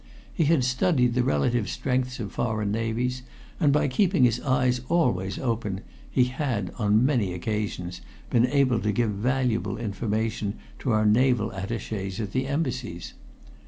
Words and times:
He 0.33 0.45
had 0.45 0.63
studied 0.63 1.13
the 1.13 1.21
relative 1.23 1.69
strengths 1.69 2.19
of 2.19 2.31
foreign 2.31 2.71
navies, 2.71 3.21
and 3.59 3.71
by 3.71 3.87
keeping 3.87 4.23
his 4.23 4.39
eyes 4.41 4.81
always 4.89 5.37
open 5.37 5.81
he 6.09 6.23
had, 6.23 6.71
on 6.79 7.05
many 7.05 7.35
occasions, 7.35 8.01
been 8.31 8.47
able 8.47 8.79
to 8.79 8.91
give 8.91 9.11
valuable 9.11 9.77
information 9.77 10.55
to 10.79 10.89
our 10.91 11.05
naval 11.05 11.51
attachés 11.51 12.19
at 12.19 12.31
the 12.31 12.47
Embassies. 12.47 13.13